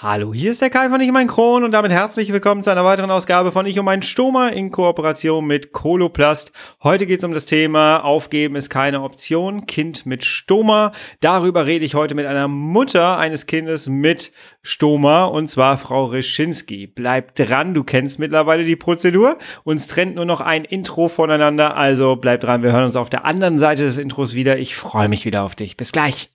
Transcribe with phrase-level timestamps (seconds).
[0.00, 2.84] Hallo, hier ist der Kai von Ich mein Kron und damit herzlich willkommen zu einer
[2.84, 6.52] weiteren Ausgabe von Ich um mein Stoma in Kooperation mit Coloplast.
[6.84, 10.92] Heute geht es um das Thema Aufgeben ist keine Option, Kind mit Stoma.
[11.18, 14.30] Darüber rede ich heute mit einer Mutter eines Kindes mit
[14.62, 16.86] Stoma und zwar Frau Reschinski.
[16.86, 19.36] Bleib dran, du kennst mittlerweile die Prozedur.
[19.64, 23.24] Uns trennt nur noch ein Intro voneinander, also bleib dran, wir hören uns auf der
[23.24, 24.60] anderen Seite des Intros wieder.
[24.60, 25.76] Ich freue mich wieder auf dich.
[25.76, 26.30] Bis gleich.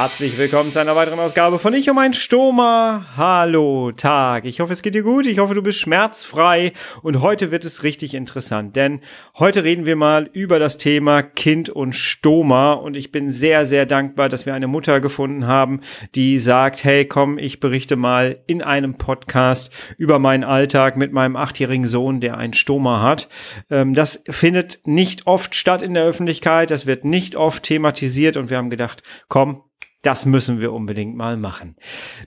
[0.00, 3.04] Herzlich willkommen zu einer weiteren Ausgabe von Ich um ein Stoma.
[3.16, 4.44] Hallo, Tag.
[4.44, 5.26] Ich hoffe, es geht dir gut.
[5.26, 6.72] Ich hoffe, du bist schmerzfrei.
[7.02, 9.00] Und heute wird es richtig interessant, denn
[9.40, 12.74] heute reden wir mal über das Thema Kind und Stoma.
[12.74, 15.80] Und ich bin sehr, sehr dankbar, dass wir eine Mutter gefunden haben,
[16.14, 21.34] die sagt, hey, komm, ich berichte mal in einem Podcast über meinen Alltag mit meinem
[21.34, 23.28] achtjährigen Sohn, der ein Stoma hat.
[23.68, 26.70] Ähm, das findet nicht oft statt in der Öffentlichkeit.
[26.70, 28.36] Das wird nicht oft thematisiert.
[28.36, 29.64] Und wir haben gedacht, komm,
[30.08, 31.76] das müssen wir unbedingt mal machen.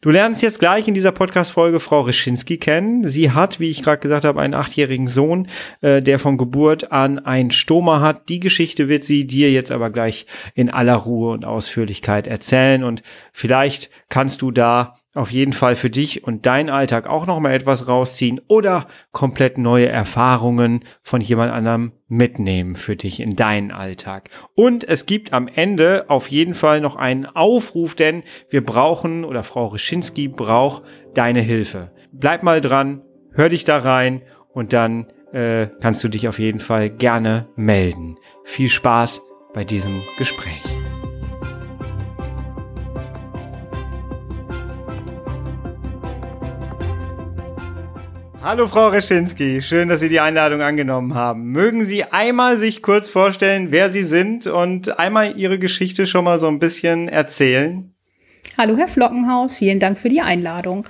[0.01, 3.03] Du lernst jetzt gleich in dieser Podcast-Folge Frau Rischinski kennen.
[3.03, 5.47] Sie hat, wie ich gerade gesagt habe, einen achtjährigen Sohn,
[5.81, 8.29] äh, der von Geburt an ein Stoma hat.
[8.29, 13.01] Die Geschichte wird sie dir jetzt aber gleich in aller Ruhe und Ausführlichkeit erzählen und
[13.33, 17.53] vielleicht kannst du da auf jeden Fall für dich und deinen Alltag auch noch mal
[17.53, 24.29] etwas rausziehen oder komplett neue Erfahrungen von jemand anderem mitnehmen für dich in deinen Alltag.
[24.55, 29.43] Und es gibt am Ende auf jeden Fall noch einen Aufruf, denn wir brauchen oder
[29.43, 31.91] Frau Rischinski braucht deine Hilfe.
[32.13, 33.01] Bleib mal dran,
[33.33, 34.21] hör dich da rein
[34.53, 38.15] und dann äh, kannst du dich auf jeden Fall gerne melden.
[38.43, 39.21] Viel Spaß
[39.53, 40.80] bei diesem Gespräch.
[48.43, 51.51] Hallo Frau Reschinski, schön, dass Sie die Einladung angenommen haben.
[51.51, 56.39] Mögen Sie einmal sich kurz vorstellen, wer Sie sind und einmal Ihre Geschichte schon mal
[56.39, 57.93] so ein bisschen erzählen?
[58.57, 60.87] Hallo Herr Flockenhaus, vielen Dank für die Einladung.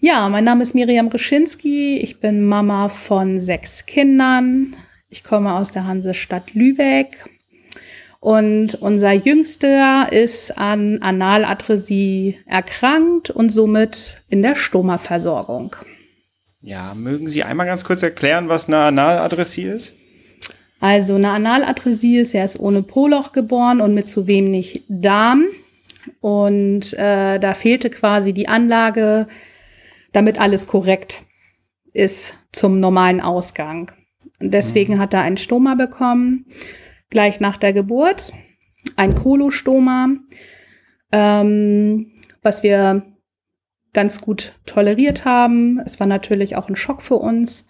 [0.00, 4.74] Ja, mein Name ist Miriam Reschinski, ich bin Mama von sechs Kindern.
[5.10, 7.28] Ich komme aus der Hansestadt Lübeck
[8.18, 15.76] und unser Jüngster ist an Analadresie erkrankt und somit in der Stoma-Versorgung.
[16.66, 19.94] Ja, mögen Sie einmal ganz kurz erklären, was eine Analadressie ist?
[20.80, 25.44] Also eine Analadressie ist, er ist ohne Poloch geboren und mit zu wenig Darm.
[26.20, 29.28] Und äh, da fehlte quasi die Anlage,
[30.10, 31.22] damit alles korrekt
[31.92, 33.92] ist zum normalen Ausgang.
[34.40, 34.98] Und deswegen mhm.
[34.98, 36.46] hat er einen Stoma bekommen,
[37.10, 38.32] gleich nach der Geburt,
[38.96, 40.08] ein Kolostoma,
[41.12, 42.12] ähm,
[42.42, 43.04] was wir
[43.96, 45.80] ganz gut toleriert haben.
[45.86, 47.66] Es war natürlich auch ein Schock für uns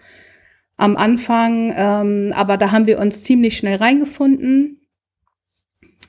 [0.76, 4.80] am Anfang, ähm, aber da haben wir uns ziemlich schnell reingefunden.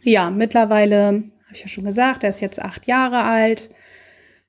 [0.01, 3.69] Ja, mittlerweile, habe ich ja schon gesagt, er ist jetzt acht Jahre alt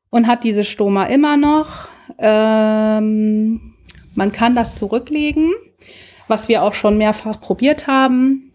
[0.09, 1.91] und hat diese Stoma immer noch.
[2.17, 3.75] Ähm,
[4.15, 5.53] man kann das zurücklegen,
[6.29, 8.53] was wir auch schon mehrfach probiert haben.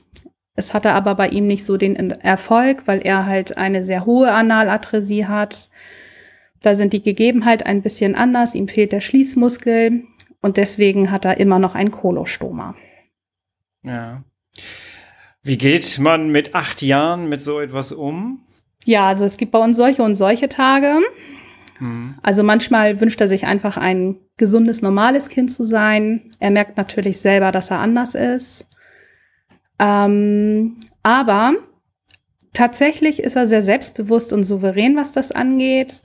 [0.56, 4.31] Es hatte aber bei ihm nicht so den Erfolg, weil er halt eine sehr hohe
[4.31, 5.69] Analadresie hat.
[6.63, 8.56] Da sind die Gegebenheit ein bisschen anders.
[8.56, 10.06] Ihm fehlt der Schließmuskel
[10.41, 12.74] und deswegen hat er immer noch ein Kolostoma.
[13.84, 14.24] Ja.
[15.44, 18.46] Wie geht man mit acht Jahren mit so etwas um?
[18.85, 21.00] Ja, also es gibt bei uns solche und solche Tage.
[21.79, 22.16] Mhm.
[22.24, 26.31] Also manchmal wünscht er sich einfach ein gesundes, normales Kind zu sein.
[26.40, 28.69] Er merkt natürlich selber, dass er anders ist.
[29.80, 31.56] Ähm, aber
[32.53, 36.03] tatsächlich ist er sehr selbstbewusst und souverän, was das angeht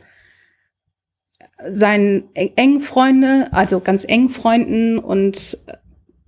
[1.71, 5.59] seinen engen Freunde, also ganz engen Freunden und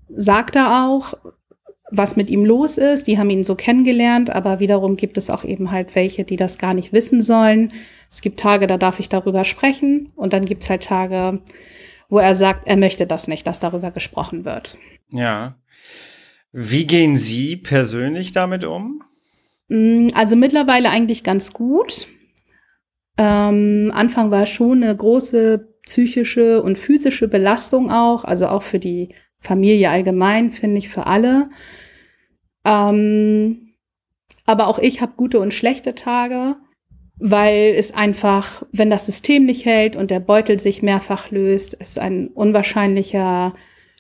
[0.08, 1.14] sagt er auch,
[1.90, 3.06] was mit ihm los ist.
[3.06, 6.58] Die haben ihn so kennengelernt, aber wiederum gibt es auch eben halt welche, die das
[6.58, 7.72] gar nicht wissen sollen.
[8.10, 11.40] Es gibt Tage, da darf ich darüber sprechen und dann gibt es halt Tage,
[12.08, 14.78] wo er sagt, er möchte das nicht, dass darüber gesprochen wird.
[15.10, 15.56] Ja.
[16.52, 19.02] Wie gehen Sie persönlich damit um?
[19.68, 22.08] Mm, also mittlerweile eigentlich ganz gut.
[23.20, 29.10] Ähm, Anfang war schon eine große psychische und physische Belastung auch, also auch für die
[29.40, 31.50] Familie allgemein, finde ich, für alle.
[32.64, 33.74] Ähm,
[34.46, 36.56] aber auch ich habe gute und schlechte Tage,
[37.18, 41.98] weil es einfach, wenn das System nicht hält und der Beutel sich mehrfach löst, es
[41.98, 43.54] ein unwahrscheinlicher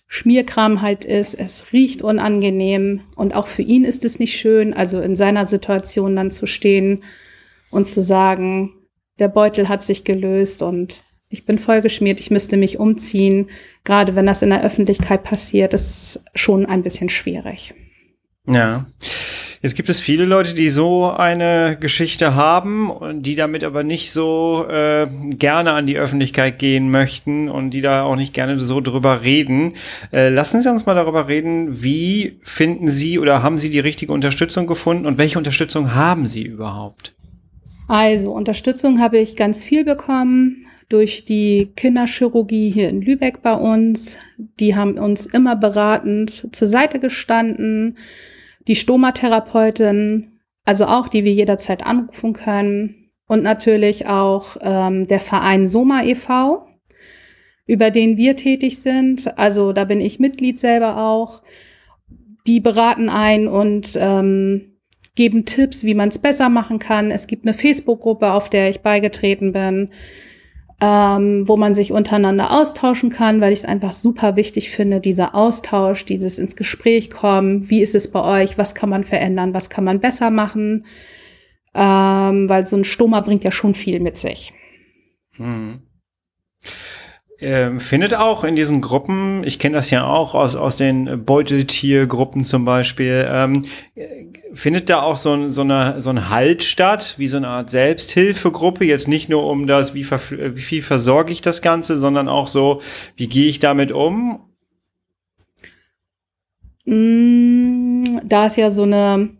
[0.06, 4.98] Schmierkram halt ist, es riecht unangenehm und auch für ihn ist es nicht schön, also
[5.02, 7.04] in seiner Situation dann zu stehen
[7.70, 8.72] und zu sagen,
[9.20, 13.50] der Beutel hat sich gelöst und ich bin vollgeschmiert, ich müsste mich umziehen.
[13.84, 17.72] Gerade wenn das in der Öffentlichkeit passiert, ist es schon ein bisschen schwierig.
[18.48, 18.86] Ja.
[19.62, 24.10] Jetzt gibt es viele Leute, die so eine Geschichte haben und die damit aber nicht
[24.10, 25.06] so äh,
[25.36, 29.74] gerne an die Öffentlichkeit gehen möchten und die da auch nicht gerne so drüber reden.
[30.14, 34.14] Äh, lassen Sie uns mal darüber reden, wie finden Sie oder haben Sie die richtige
[34.14, 37.12] Unterstützung gefunden und welche Unterstützung haben Sie überhaupt?
[37.90, 44.16] Also Unterstützung habe ich ganz viel bekommen durch die Kinderchirurgie hier in Lübeck bei uns.
[44.38, 47.98] Die haben uns immer beratend zur Seite gestanden
[48.68, 55.66] die Stomatherapeutin, also auch, die wir jederzeit anrufen können und natürlich auch ähm, der Verein
[55.66, 56.68] Soma e.V.,
[57.66, 59.36] über den wir tätig sind.
[59.36, 61.42] Also da bin ich Mitglied selber auch.
[62.46, 64.69] Die beraten ein und ähm,
[65.20, 67.10] geben Tipps, wie man es besser machen kann.
[67.10, 69.90] Es gibt eine Facebook-Gruppe, auf der ich beigetreten bin
[70.80, 75.34] ähm, wo man sich untereinander austauschen kann, weil ich es einfach super wichtig finde, dieser
[75.34, 79.68] Austausch, dieses ins Gespräch kommen, wie ist es bei euch, was kann man verändern, was
[79.68, 80.86] kann man besser machen,
[81.74, 84.54] ähm, weil so ein Stoma bringt ja schon viel mit sich.
[85.36, 85.82] Hm.
[87.42, 92.44] Ähm, findet auch in diesen Gruppen, ich kenne das ja auch aus, aus den Beuteltiergruppen
[92.44, 93.62] zum Beispiel, ähm,
[94.52, 97.70] findet da auch so, ein, so, eine, so ein Halt statt, wie so eine Art
[97.70, 102.46] Selbsthilfegruppe, jetzt nicht nur um das, wie, wie viel versorge ich das Ganze, sondern auch
[102.46, 102.82] so,
[103.16, 104.40] wie gehe ich damit um?
[106.84, 109.30] Mm, da es ja so eine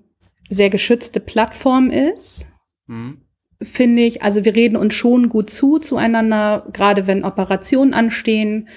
[0.48, 2.46] sehr geschützte Plattform ist,
[2.86, 3.18] mhm
[3.62, 8.68] finde ich, also wir reden uns schon gut zu zueinander, gerade wenn Operationen anstehen,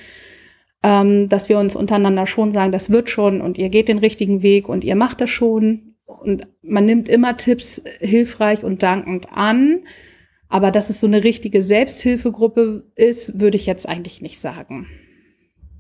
[0.84, 4.44] ähm, dass wir uns untereinander schon sagen, das wird schon und ihr geht den richtigen
[4.44, 5.96] Weg und ihr macht das schon.
[6.06, 9.80] Und man nimmt immer Tipps hilfreich und dankend an.
[10.50, 14.88] Aber dass es so eine richtige Selbsthilfegruppe ist, würde ich jetzt eigentlich nicht sagen.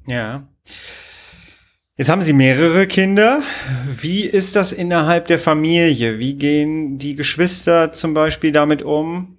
[0.07, 0.47] Ja.
[1.95, 3.43] Jetzt haben Sie mehrere Kinder.
[3.85, 6.17] Wie ist das innerhalb der Familie?
[6.17, 9.37] Wie gehen die Geschwister zum Beispiel damit um?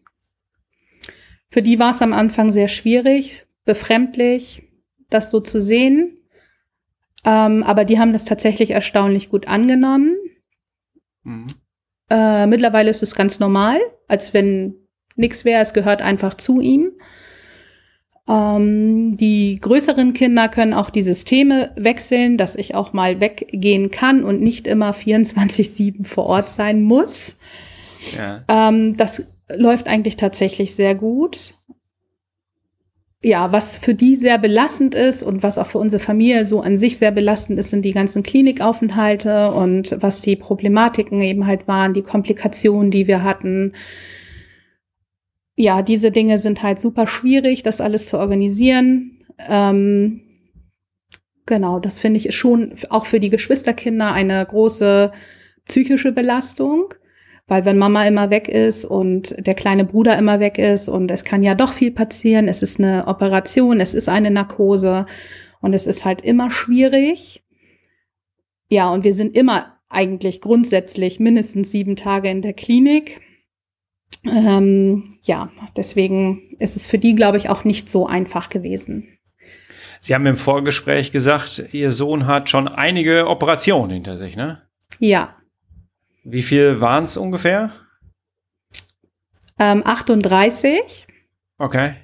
[1.50, 4.62] Für die war es am Anfang sehr schwierig, befremdlich,
[5.10, 6.16] das so zu sehen.
[7.24, 10.16] Ähm, aber die haben das tatsächlich erstaunlich gut angenommen.
[11.24, 11.46] Mhm.
[12.08, 14.76] Äh, mittlerweile ist es ganz normal, als wenn
[15.16, 15.60] nichts wäre.
[15.60, 16.92] Es gehört einfach zu ihm.
[18.26, 24.24] Ähm, die größeren Kinder können auch die Systeme wechseln, dass ich auch mal weggehen kann
[24.24, 27.36] und nicht immer 24-7 vor Ort sein muss.
[28.16, 28.44] Ja.
[28.48, 31.54] Ähm, das läuft eigentlich tatsächlich sehr gut.
[33.22, 36.76] Ja, was für die sehr belastend ist und was auch für unsere Familie so an
[36.76, 41.94] sich sehr belastend ist, sind die ganzen Klinikaufenthalte und was die Problematiken eben halt waren,
[41.94, 43.72] die Komplikationen, die wir hatten
[45.56, 49.24] ja, diese Dinge sind halt super schwierig, das alles zu organisieren.
[49.38, 50.22] Ähm,
[51.46, 55.12] genau, das finde ich ist schon auch für die Geschwisterkinder eine große
[55.66, 56.94] psychische Belastung.
[57.46, 61.24] Weil wenn Mama immer weg ist und der kleine Bruder immer weg ist und es
[61.24, 65.04] kann ja doch viel passieren, es ist eine Operation, es ist eine Narkose
[65.60, 67.44] und es ist halt immer schwierig.
[68.70, 73.20] Ja, und wir sind immer eigentlich grundsätzlich mindestens sieben Tage in der Klinik.
[74.24, 79.08] Ähm, ja, deswegen ist es für die, glaube ich, auch nicht so einfach gewesen.
[80.00, 84.62] Sie haben im Vorgespräch gesagt, Ihr Sohn hat schon einige Operationen hinter sich, ne?
[84.98, 85.36] Ja.
[86.24, 87.70] Wie viel waren es ungefähr?
[89.58, 91.06] Ähm, 38.
[91.58, 91.94] Okay.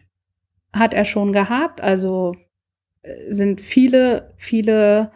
[0.72, 1.80] Hat er schon gehabt.
[1.80, 2.34] Also
[3.02, 5.10] äh, sind viele, viele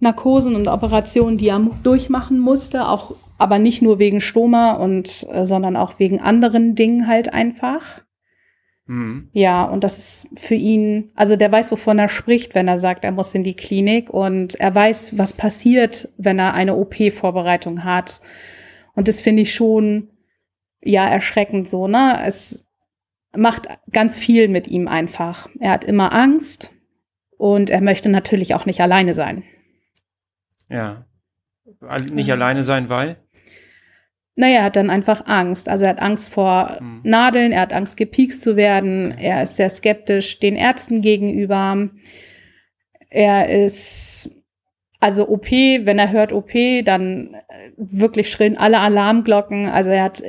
[0.00, 5.44] Narkosen und Operationen, die er durchmachen musste, auch aber nicht nur wegen Stoma und äh,
[5.44, 8.02] sondern auch wegen anderen Dingen halt einfach.
[8.86, 9.28] Mhm.
[9.32, 13.04] Ja, und das ist für ihn, also der weiß, wovon er spricht, wenn er sagt,
[13.04, 18.20] er muss in die Klinik und er weiß, was passiert, wenn er eine OP-Vorbereitung hat.
[18.94, 20.08] Und das finde ich schon,
[20.82, 22.20] ja, erschreckend so, ne?
[22.26, 22.66] Es
[23.34, 25.48] macht ganz viel mit ihm einfach.
[25.60, 26.72] Er hat immer Angst
[27.38, 29.44] und er möchte natürlich auch nicht alleine sein.
[30.70, 31.04] Ja.
[32.12, 32.34] Nicht ja.
[32.34, 33.16] alleine sein, weil?
[34.36, 35.68] Naja, er hat dann einfach Angst.
[35.68, 37.00] Also er hat Angst vor mhm.
[37.02, 41.90] Nadeln, er hat Angst, gepiekst zu werden, er ist sehr skeptisch den Ärzten gegenüber.
[43.10, 44.30] Er ist,
[45.00, 46.52] also OP, wenn er hört OP,
[46.84, 49.68] dann äh, wirklich schrillen alle Alarmglocken.
[49.68, 50.22] Also er hat,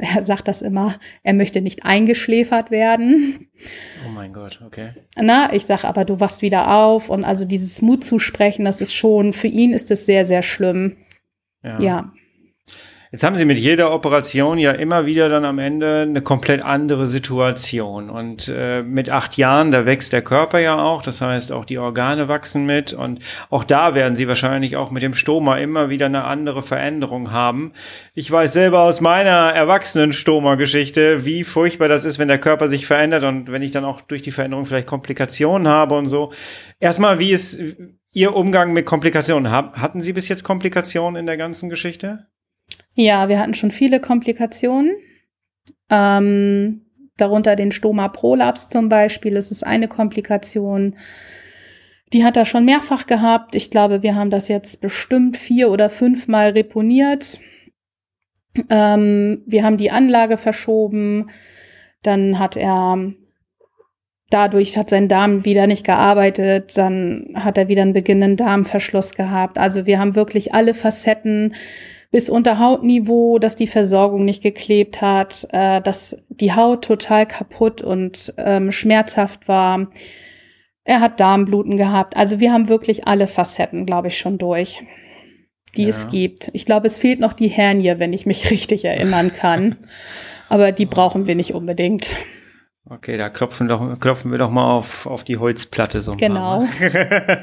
[0.14, 3.48] er sagt das immer, er möchte nicht eingeschläfert werden.
[4.06, 4.94] Oh mein Gott, okay.
[5.16, 8.80] Na, ich sag aber, du wachst wieder auf und also dieses Mut zu sprechen, das
[8.80, 10.96] ist schon, für ihn ist es sehr, sehr schlimm.
[11.62, 11.80] Ja.
[11.80, 12.12] ja.
[13.12, 17.08] Jetzt haben Sie mit jeder Operation ja immer wieder dann am Ende eine komplett andere
[17.08, 18.08] Situation.
[18.08, 21.78] Und äh, mit acht Jahren, da wächst der Körper ja auch, das heißt auch die
[21.78, 22.92] Organe wachsen mit.
[22.92, 27.32] Und auch da werden Sie wahrscheinlich auch mit dem Stoma immer wieder eine andere Veränderung
[27.32, 27.72] haben.
[28.14, 32.86] Ich weiß selber aus meiner erwachsenen Stoma-Geschichte, wie furchtbar das ist, wenn der Körper sich
[32.86, 36.32] verändert und wenn ich dann auch durch die Veränderung vielleicht Komplikationen habe und so.
[36.78, 37.60] Erstmal, wie ist
[38.12, 39.50] Ihr Umgang mit Komplikationen?
[39.50, 42.28] Hatten Sie bis jetzt Komplikationen in der ganzen Geschichte?
[42.94, 44.96] Ja, wir hatten schon viele Komplikationen.
[45.88, 49.34] Ähm, darunter den Stoma Prolaps zum Beispiel.
[49.34, 50.96] Das ist eine Komplikation.
[52.12, 53.54] Die hat er schon mehrfach gehabt.
[53.54, 57.38] Ich glaube, wir haben das jetzt bestimmt vier oder fünfmal reponiert.
[58.68, 61.30] Ähm, wir haben die Anlage verschoben.
[62.02, 63.12] Dann hat er
[64.30, 69.58] dadurch hat sein Darm wieder nicht gearbeitet, dann hat er wieder einen beginnenden Darmverschluss gehabt.
[69.58, 71.54] Also wir haben wirklich alle Facetten
[72.10, 77.82] bis unter Hautniveau, dass die Versorgung nicht geklebt hat, äh, dass die Haut total kaputt
[77.82, 79.88] und ähm, schmerzhaft war.
[80.84, 82.16] Er hat Darmbluten gehabt.
[82.16, 84.82] Also wir haben wirklich alle Facetten, glaube ich, schon durch,
[85.76, 85.88] die ja.
[85.90, 86.50] es gibt.
[86.52, 89.76] Ich glaube, es fehlt noch die Hernie, wenn ich mich richtig erinnern kann.
[90.48, 92.16] Aber die brauchen wir nicht unbedingt.
[92.92, 96.16] Okay, da klopfen, doch, klopfen wir doch mal auf, auf die Holzplatte so.
[96.16, 96.66] genau.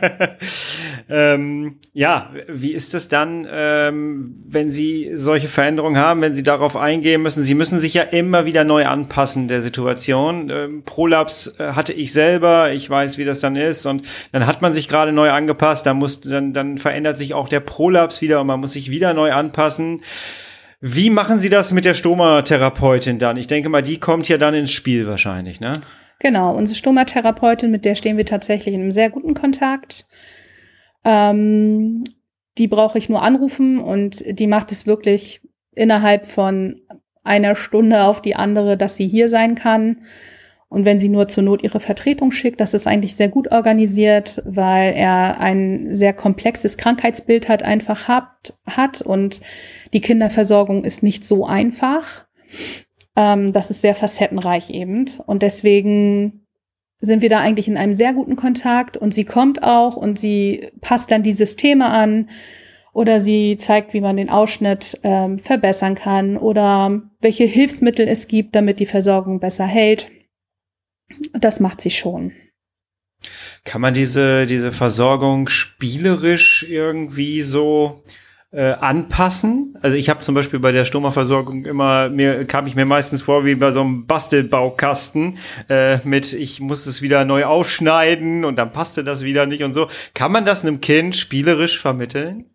[1.10, 6.76] ähm, ja, wie ist es dann, ähm, wenn Sie solche Veränderungen haben, wenn Sie darauf
[6.76, 7.44] eingehen müssen?
[7.44, 10.50] Sie müssen sich ja immer wieder neu anpassen der Situation.
[10.50, 14.02] Ähm, Prolaps äh, hatte ich selber, ich weiß, wie das dann ist und
[14.34, 17.62] dann hat man sich gerade neu angepasst, dann muss, dann, dann verändert sich auch der
[17.62, 20.02] Prolaps wieder und man muss sich wieder neu anpassen.
[20.80, 23.38] Wie machen Sie das mit der Stoma-Therapeutin dann?
[23.38, 25.74] Ich denke mal, die kommt ja dann ins Spiel wahrscheinlich, ne?
[26.20, 30.08] Genau, unsere Stoma-Therapeutin, mit der stehen wir tatsächlich in einem sehr guten Kontakt.
[31.04, 32.04] Ähm,
[32.58, 35.42] die brauche ich nur anrufen und die macht es wirklich
[35.74, 36.82] innerhalb von
[37.24, 40.02] einer Stunde auf die andere, dass sie hier sein kann.
[40.70, 44.42] Und wenn sie nur zur Not ihre Vertretung schickt, das ist eigentlich sehr gut organisiert,
[44.46, 49.42] weil er ein sehr komplexes Krankheitsbild hat, einfach hat, hat und
[49.94, 52.26] die Kinderversorgung ist nicht so einfach.
[53.16, 55.06] Ähm, das ist sehr facettenreich eben.
[55.26, 56.46] Und deswegen
[57.00, 60.70] sind wir da eigentlich in einem sehr guten Kontakt und sie kommt auch und sie
[60.82, 62.30] passt dann die Systeme an
[62.92, 68.56] oder sie zeigt, wie man den Ausschnitt ähm, verbessern kann oder welche Hilfsmittel es gibt,
[68.56, 70.10] damit die Versorgung besser hält.
[71.34, 72.34] Das macht sie schon.
[73.64, 78.04] Kann man diese, diese Versorgung spielerisch irgendwie so
[78.52, 79.78] äh, anpassen?
[79.82, 83.46] Also ich habe zum Beispiel bei der Stoma-Versorgung immer, mir kam ich mir meistens vor
[83.46, 85.38] wie bei so einem Bastelbaukasten
[85.70, 89.74] äh, mit, ich muss es wieder neu aufschneiden und dann passte das wieder nicht und
[89.74, 89.88] so.
[90.14, 92.46] Kann man das einem Kind spielerisch vermitteln?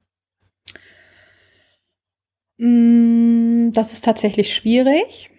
[2.59, 5.30] Mm, das ist tatsächlich schwierig.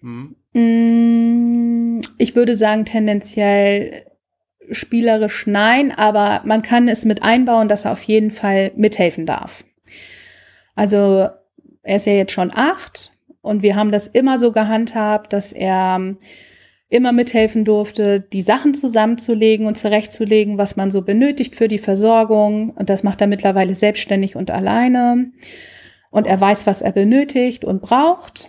[0.00, 0.36] Hm.
[0.52, 1.57] Mm,
[2.18, 4.04] ich würde sagen, tendenziell
[4.70, 9.64] spielerisch nein, aber man kann es mit einbauen, dass er auf jeden Fall mithelfen darf.
[10.74, 11.28] Also
[11.82, 16.16] er ist ja jetzt schon acht und wir haben das immer so gehandhabt, dass er
[16.90, 22.70] immer mithelfen durfte, die Sachen zusammenzulegen und zurechtzulegen, was man so benötigt für die Versorgung.
[22.70, 25.30] Und das macht er mittlerweile selbstständig und alleine.
[26.10, 28.48] Und er weiß, was er benötigt und braucht.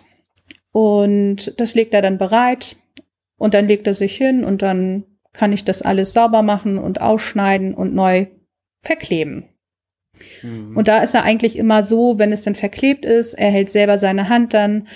[0.71, 2.77] Und das legt er dann bereit
[3.39, 7.01] und dann legt er sich hin und dann kann ich das alles sauber machen und
[7.01, 8.27] ausschneiden und neu
[8.81, 9.45] verkleben.
[10.43, 10.75] Mhm.
[10.75, 13.97] Und da ist er eigentlich immer so, wenn es dann verklebt ist, er hält selber
[13.97, 14.87] seine Hand dann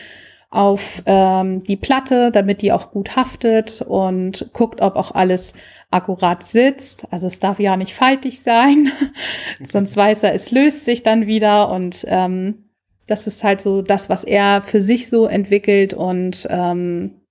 [0.50, 5.54] auf ähm, die Platte, damit die auch gut haftet und guckt, ob auch alles
[5.90, 7.06] akkurat sitzt.
[7.10, 8.92] Also es darf ja nicht faltig sein,
[9.72, 12.70] sonst weiß er, es löst sich dann wieder und ähm,
[13.08, 17.23] das ist halt so das, was er für sich so entwickelt und ähm,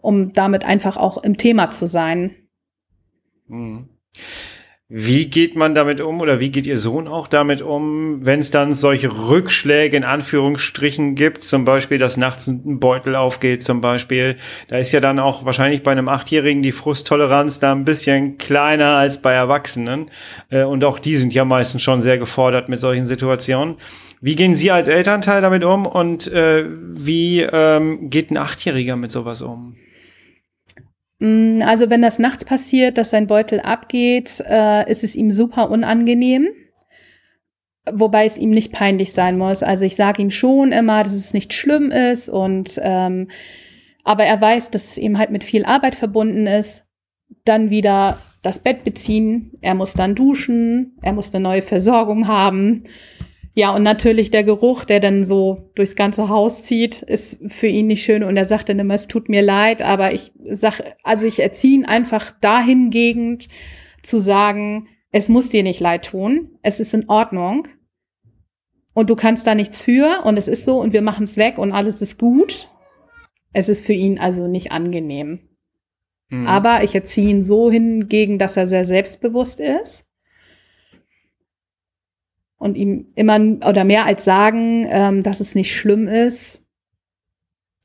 [0.00, 2.34] um damit einfach auch im Thema zu sein.
[3.48, 3.88] Mhm.
[4.92, 8.50] Wie geht man damit um oder wie geht Ihr Sohn auch damit um, wenn es
[8.50, 14.36] dann solche Rückschläge in Anführungsstrichen gibt, zum Beispiel, dass nachts ein Beutel aufgeht zum Beispiel.
[14.66, 18.96] Da ist ja dann auch wahrscheinlich bei einem Achtjährigen die Frusttoleranz da ein bisschen kleiner
[18.96, 20.10] als bei Erwachsenen.
[20.50, 23.76] Äh, und auch die sind ja meistens schon sehr gefordert mit solchen Situationen.
[24.20, 29.12] Wie gehen Sie als Elternteil damit um und äh, wie ähm, geht ein Achtjähriger mit
[29.12, 29.76] sowas um?
[31.20, 35.70] Mm, also wenn das nachts passiert, dass sein Beutel abgeht, äh, ist es ihm super
[35.70, 36.48] unangenehm.
[37.90, 39.62] Wobei es ihm nicht peinlich sein muss.
[39.62, 43.28] Also ich sage ihm schon immer, dass es nicht schlimm ist und ähm,
[44.04, 46.86] aber er weiß, dass es eben halt mit viel Arbeit verbunden ist.
[47.44, 52.84] Dann wieder das Bett beziehen, er muss dann duschen, er muss eine neue Versorgung haben
[53.52, 57.88] Ja, und natürlich der Geruch, der dann so durchs ganze Haus zieht, ist für ihn
[57.88, 58.22] nicht schön.
[58.22, 61.74] Und er sagt dann immer, es tut mir leid, aber ich sag, also ich erziehe
[61.74, 63.48] ihn einfach dahingehend
[64.02, 67.66] zu sagen, es muss dir nicht leid tun, es ist in Ordnung.
[68.94, 71.58] Und du kannst da nichts für und es ist so und wir machen es weg
[71.58, 72.68] und alles ist gut.
[73.52, 75.40] Es ist für ihn also nicht angenehm.
[76.28, 76.46] Mhm.
[76.46, 80.09] Aber ich erziehe ihn so hingegen, dass er sehr selbstbewusst ist
[82.60, 86.62] und ihm immer oder mehr als sagen, ähm, dass es nicht schlimm ist,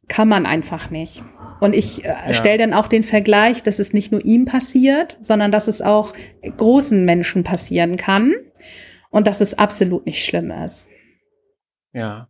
[0.10, 1.24] kann man einfach nicht.
[1.62, 2.34] Und ich äh, ja.
[2.34, 6.14] stelle dann auch den Vergleich, dass es nicht nur ihm passiert, sondern dass es auch
[6.58, 8.34] großen Menschen passieren kann
[9.10, 10.90] und dass es absolut nicht schlimm ist.
[11.94, 12.28] Ja.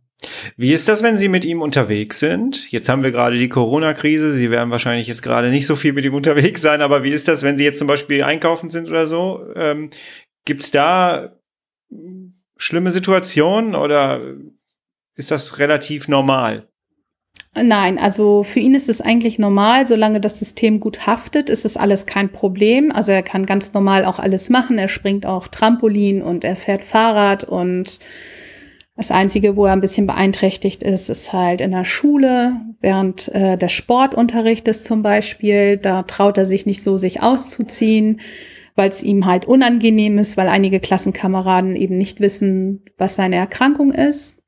[0.56, 2.70] Wie ist das, wenn Sie mit ihm unterwegs sind?
[2.70, 4.32] Jetzt haben wir gerade die Corona-Krise.
[4.32, 7.26] Sie werden wahrscheinlich jetzt gerade nicht so viel mit ihm unterwegs sein, aber wie ist
[7.26, 9.44] das, wenn Sie jetzt zum Beispiel einkaufen sind oder so?
[9.56, 9.90] Ähm,
[10.44, 11.32] Gibt es da
[12.56, 14.20] schlimme Situation oder
[15.14, 16.68] ist das relativ normal?
[17.54, 21.78] Nein, also für ihn ist es eigentlich normal, solange das System gut haftet, ist es
[21.78, 22.92] alles kein Problem.
[22.92, 24.76] Also er kann ganz normal auch alles machen.
[24.76, 27.98] Er springt auch Trampolin und er fährt Fahrrad und
[28.94, 33.58] das Einzige, wo er ein bisschen beeinträchtigt ist, ist halt in der Schule, während äh,
[33.58, 35.76] des Sportunterrichtes zum Beispiel.
[35.76, 38.20] Da traut er sich nicht so, sich auszuziehen
[38.76, 43.92] weil es ihm halt unangenehm ist, weil einige Klassenkameraden eben nicht wissen, was seine Erkrankung
[43.92, 44.44] ist.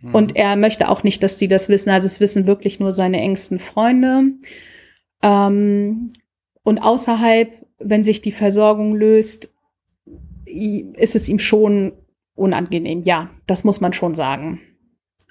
[0.00, 0.14] Mhm.
[0.14, 1.90] Und er möchte auch nicht, dass sie das wissen.
[1.90, 4.32] Also es wissen wirklich nur seine engsten Freunde.
[5.22, 6.12] Ähm,
[6.62, 9.54] und außerhalb, wenn sich die Versorgung löst,
[10.46, 11.92] ist es ihm schon
[12.34, 13.02] unangenehm.
[13.04, 14.60] Ja, das muss man schon sagen.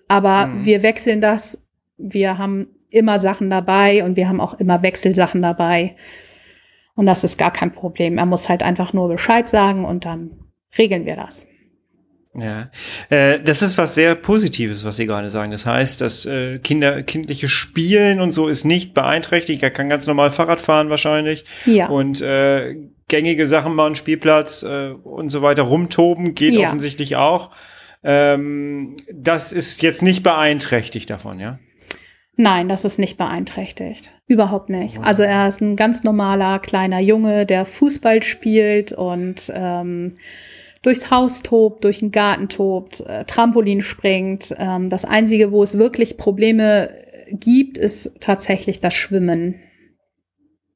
[0.08, 0.66] Aber mhm.
[0.66, 1.66] wir wechseln das.
[1.98, 5.96] Wir haben immer Sachen dabei und wir haben auch immer Wechselsachen dabei.
[6.96, 8.18] Und das ist gar kein Problem.
[8.18, 10.32] Er muss halt einfach nur Bescheid sagen und dann
[10.78, 11.48] regeln wir das.
[12.36, 12.72] Ja,
[13.10, 15.52] äh, das ist was sehr Positives, was Sie gerade sagen.
[15.52, 19.62] Das heißt, dass äh, Kinder kindliche Spielen und so ist nicht beeinträchtigt.
[19.62, 21.46] Er kann ganz normal Fahrrad fahren wahrscheinlich.
[21.66, 21.90] Ja.
[21.90, 22.76] Und äh,
[23.08, 26.62] gängige Sachen machen, Spielplatz äh, und so weiter, rumtoben geht ja.
[26.62, 27.52] offensichtlich auch.
[28.04, 31.60] Ähm, das ist jetzt nicht beeinträchtigt davon, ja?
[32.36, 34.12] Nein, das ist nicht beeinträchtigt.
[34.26, 35.00] Überhaupt nicht.
[35.02, 40.16] Also er ist ein ganz normaler kleiner Junge, der Fußball spielt und ähm,
[40.82, 44.54] durchs Haus tobt, durch den Garten tobt, äh, Trampolin springt.
[44.58, 46.90] Ähm, das Einzige, wo es wirklich Probleme
[47.30, 49.56] gibt, ist tatsächlich das Schwimmen.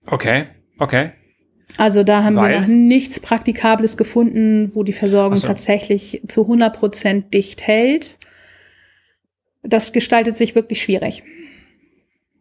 [0.06, 0.46] Okay,
[0.78, 1.12] okay.
[1.76, 2.52] Also da haben Weil?
[2.52, 5.48] wir noch nichts Praktikables gefunden, wo die Versorgung so.
[5.48, 8.18] tatsächlich zu 100 Prozent dicht hält.
[9.64, 11.24] Das gestaltet sich wirklich schwierig.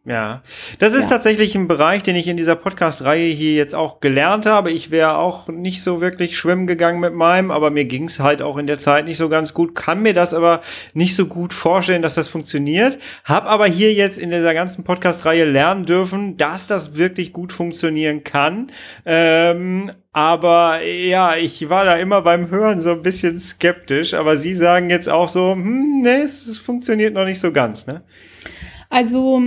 [0.07, 0.41] Ja,
[0.79, 1.17] das ist ja.
[1.17, 4.71] tatsächlich ein Bereich, den ich in dieser Podcast-Reihe hier jetzt auch gelernt habe.
[4.71, 8.41] Ich wäre auch nicht so wirklich schwimmen gegangen mit meinem, aber mir ging es halt
[8.41, 10.61] auch in der Zeit nicht so ganz gut, kann mir das aber
[10.93, 12.97] nicht so gut vorstellen, dass das funktioniert.
[13.25, 18.23] Hab aber hier jetzt in dieser ganzen Podcast-Reihe lernen dürfen, dass das wirklich gut funktionieren
[18.23, 18.71] kann.
[19.05, 24.53] Ähm, aber ja, ich war da immer beim Hören so ein bisschen skeptisch, aber Sie
[24.53, 28.03] sagen jetzt auch so, hm, nee, es, es funktioniert noch nicht so ganz, ne?
[28.89, 29.41] Also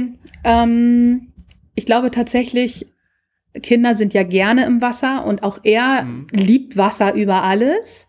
[0.45, 1.33] ähm,
[1.75, 2.87] ich glaube tatsächlich,
[3.63, 6.27] Kinder sind ja gerne im Wasser und auch er mhm.
[6.33, 8.09] liebt Wasser über alles.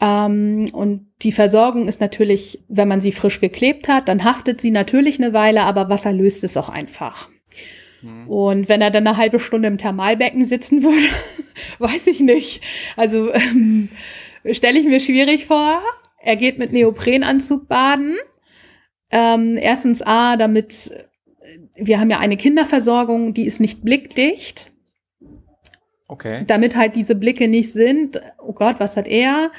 [0.00, 4.70] Ähm, und die Versorgung ist natürlich, wenn man sie frisch geklebt hat, dann haftet sie
[4.70, 7.28] natürlich eine Weile, aber Wasser löst es auch einfach.
[8.02, 8.28] Mhm.
[8.28, 11.08] Und wenn er dann eine halbe Stunde im Thermalbecken sitzen würde,
[11.78, 12.62] weiß ich nicht.
[12.96, 13.88] Also ähm,
[14.52, 15.82] stelle ich mir schwierig vor.
[16.22, 18.16] Er geht mit Neoprenanzug baden.
[19.10, 20.92] Ähm, erstens A, damit
[21.80, 24.72] wir haben ja eine Kinderversorgung, die ist nicht blickdicht.
[26.08, 26.44] Okay.
[26.46, 29.52] Damit halt diese Blicke nicht sind, oh Gott, was hat er?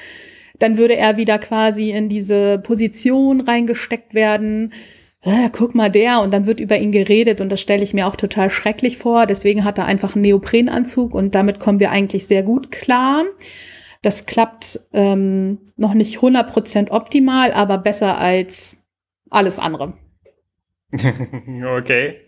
[0.59, 4.73] Dann würde er wieder quasi in diese Position reingesteckt werden.
[5.21, 8.07] Äh, guck mal der und dann wird über ihn geredet und das stelle ich mir
[8.07, 9.27] auch total schrecklich vor.
[9.27, 13.23] Deswegen hat er einfach einen Neoprenanzug und damit kommen wir eigentlich sehr gut klar.
[14.01, 18.83] Das klappt ähm, noch nicht 100% optimal, aber besser als
[19.29, 19.93] alles andere.
[21.77, 22.21] okay.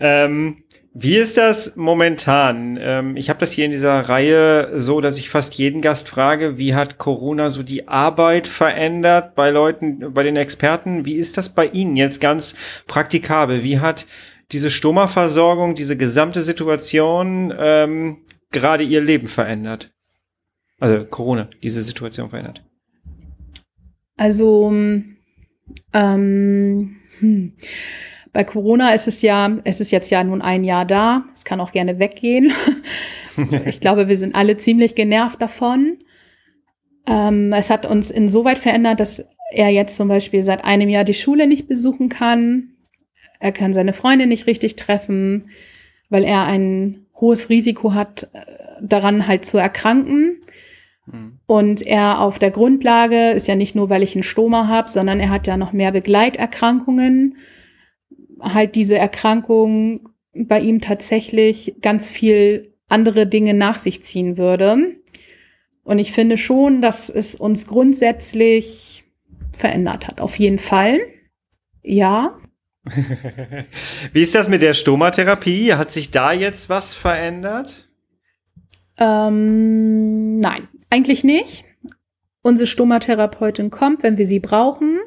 [0.00, 2.76] Ähm, wie ist das momentan?
[2.80, 6.58] Ähm, ich habe das hier in dieser Reihe so, dass ich fast jeden Gast frage,
[6.58, 11.04] wie hat Corona so die Arbeit verändert bei Leuten, bei den Experten?
[11.04, 13.62] Wie ist das bei Ihnen jetzt ganz praktikabel?
[13.62, 14.06] Wie hat
[14.50, 19.92] diese Stoma-Versorgung, diese gesamte Situation ähm, gerade Ihr Leben verändert?
[20.80, 22.64] Also Corona, diese Situation verändert.
[24.16, 24.72] Also
[25.92, 27.52] ähm, hm.
[28.32, 31.24] Bei Corona ist es ja, es ist jetzt ja nun ein Jahr da.
[31.34, 32.52] Es kann auch gerne weggehen.
[33.66, 35.96] ich glaube, wir sind alle ziemlich genervt davon.
[37.06, 41.14] Ähm, es hat uns insoweit verändert, dass er jetzt zum Beispiel seit einem Jahr die
[41.14, 42.74] Schule nicht besuchen kann.
[43.40, 45.50] Er kann seine Freunde nicht richtig treffen,
[46.10, 48.44] weil er ein hohes Risiko hat, äh,
[48.82, 50.37] daran halt zu erkranken.
[51.12, 51.38] Mhm.
[51.46, 55.20] Und er auf der Grundlage ist ja nicht nur, weil ich einen Stoma habe, sondern
[55.20, 57.36] er hat ja noch mehr Begleiterkrankungen.
[58.40, 64.96] Halt diese Erkrankung bei ihm tatsächlich ganz viel andere Dinge nach sich ziehen würde.
[65.82, 69.04] Und ich finde schon, dass es uns grundsätzlich
[69.52, 70.20] verändert hat.
[70.20, 71.00] Auf jeden Fall.
[71.82, 72.38] Ja.
[74.12, 75.74] Wie ist das mit der Stomatherapie?
[75.74, 77.88] Hat sich da jetzt was verändert?
[78.98, 81.64] Ähm, nein, eigentlich nicht.
[82.42, 84.98] Unsere Stomatherapeutin kommt, wenn wir sie brauchen.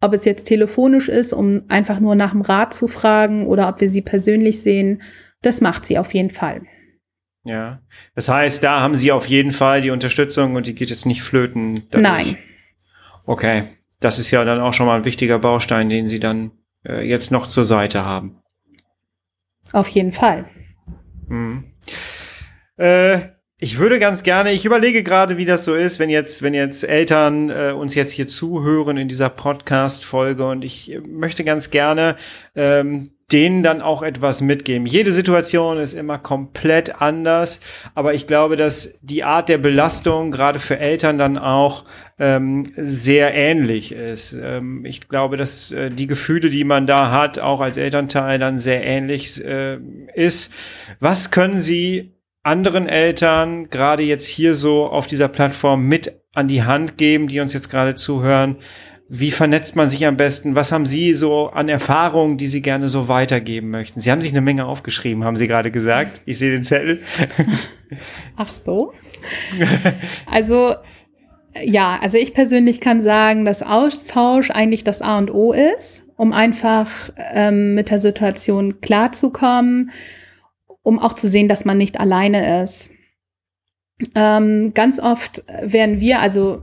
[0.00, 3.80] Ob es jetzt telefonisch ist, um einfach nur nach dem Rat zu fragen oder ob
[3.80, 5.02] wir sie persönlich sehen,
[5.42, 6.62] das macht sie auf jeden Fall.
[7.44, 7.80] Ja,
[8.14, 11.22] das heißt, da haben Sie auf jeden Fall die Unterstützung und die geht jetzt nicht
[11.22, 11.86] flöten.
[11.90, 12.02] Dadurch.
[12.02, 12.38] Nein.
[13.24, 13.64] Okay,
[13.98, 16.52] das ist ja dann auch schon mal ein wichtiger Baustein, den Sie dann
[16.86, 18.42] äh, jetzt noch zur Seite haben.
[19.72, 20.46] Auf jeden Fall.
[21.28, 21.72] Mhm.
[22.76, 23.20] Äh,
[23.60, 26.82] ich würde ganz gerne, ich überlege gerade, wie das so ist, wenn jetzt, wenn jetzt
[26.82, 32.16] Eltern äh, uns jetzt hier zuhören in dieser Podcast-Folge und ich möchte ganz gerne
[32.56, 34.86] ähm, denen dann auch etwas mitgeben.
[34.86, 37.60] Jede Situation ist immer komplett anders,
[37.94, 41.84] aber ich glaube, dass die Art der Belastung gerade für Eltern dann auch
[42.18, 44.32] ähm, sehr ähnlich ist.
[44.32, 48.56] Ähm, ich glaube, dass äh, die Gefühle, die man da hat, auch als Elternteil dann
[48.56, 49.78] sehr ähnlich äh,
[50.14, 50.50] ist.
[50.98, 56.62] Was können Sie anderen Eltern gerade jetzt hier so auf dieser Plattform mit an die
[56.62, 58.56] Hand geben, die uns jetzt gerade zuhören?
[59.12, 60.54] Wie vernetzt man sich am besten?
[60.54, 63.98] Was haben Sie so an Erfahrungen, die Sie gerne so weitergeben möchten?
[63.98, 66.22] Sie haben sich eine Menge aufgeschrieben, haben Sie gerade gesagt.
[66.26, 67.00] Ich sehe den Zettel.
[68.36, 68.92] Ach so.
[70.26, 70.76] Also,
[71.60, 76.32] ja, also ich persönlich kann sagen, dass Austausch eigentlich das A und O ist, um
[76.32, 79.90] einfach ähm, mit der Situation klarzukommen
[80.82, 82.90] um auch zu sehen, dass man nicht alleine ist.
[84.14, 86.62] Ähm, ganz oft werden wir also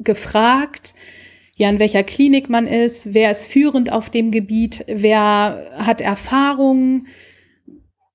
[0.00, 0.94] gefragt,
[1.56, 7.06] ja, in welcher Klinik man ist, wer ist führend auf dem Gebiet, wer hat Erfahrung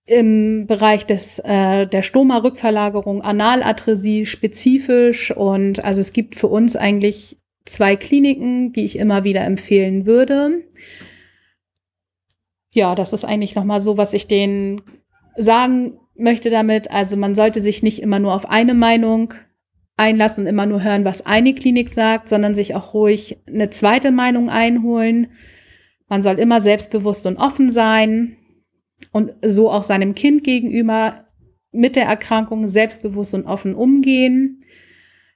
[0.05, 5.31] im Bereich des, äh, der Stoma-Rückverlagerung, Analadresie spezifisch.
[5.31, 10.63] Und also es gibt für uns eigentlich zwei Kliniken, die ich immer wieder empfehlen würde.
[12.71, 14.81] Ja, das ist eigentlich nochmal so, was ich den
[15.35, 19.33] sagen möchte damit, also man sollte sich nicht immer nur auf eine Meinung
[19.97, 24.11] einlassen und immer nur hören, was eine Klinik sagt, sondern sich auch ruhig eine zweite
[24.11, 25.27] Meinung einholen.
[26.07, 28.37] Man soll immer selbstbewusst und offen sein
[29.11, 31.25] und so auch seinem Kind gegenüber
[31.71, 34.63] mit der Erkrankung selbstbewusst und offen umgehen.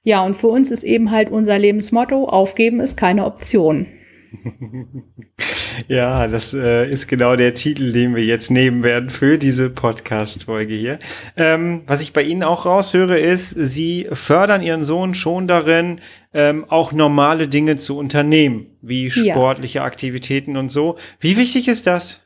[0.04, 3.86] Ja, und für uns ist eben halt unser Lebensmotto, aufgeben ist keine Option.
[5.86, 10.74] Ja, das äh, ist genau der Titel, den wir jetzt nehmen werden für diese Podcast-Folge
[10.74, 10.98] hier.
[11.36, 16.00] Ähm, was ich bei Ihnen auch raushöre, ist, Sie fördern Ihren Sohn schon darin,
[16.34, 19.84] ähm, auch normale Dinge zu unternehmen, wie sportliche ja.
[19.84, 20.96] Aktivitäten und so.
[21.20, 22.22] Wie wichtig ist das?